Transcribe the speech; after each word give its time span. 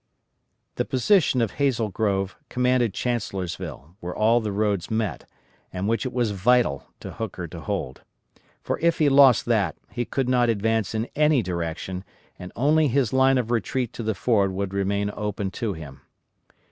The 0.77 0.83
position 0.83 1.41
of 1.41 1.51
Hazel 1.51 1.89
Grove 1.89 2.35
commanded 2.49 2.91
Chancellorsville, 2.91 3.97
where 3.99 4.15
all 4.15 4.41
the 4.41 4.51
roads 4.51 4.89
met, 4.89 5.29
and 5.71 5.87
which 5.87 6.07
it 6.07 6.11
was 6.11 6.31
vital 6.31 6.87
to 7.01 7.11
Hooker 7.11 7.47
to 7.49 7.59
hold. 7.59 8.01
For 8.63 8.79
if 8.79 8.97
he 8.97 9.09
lost 9.09 9.45
that, 9.45 9.75
he 9.91 10.05
could 10.05 10.27
not 10.27 10.49
advance 10.49 10.95
in 10.95 11.07
any 11.15 11.43
direction, 11.43 12.03
and 12.39 12.51
only 12.55 12.87
his 12.87 13.13
line 13.13 13.37
of 13.37 13.51
retreat 13.51 13.93
to 13.93 14.01
the 14.01 14.15
Ford 14.15 14.51
would 14.53 14.73
remain 14.73 15.11
open 15.15 15.51
to 15.61 15.73
him. 15.73 16.01